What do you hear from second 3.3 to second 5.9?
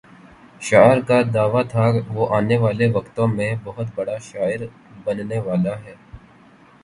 میں بہت بڑا شاعر بننے والا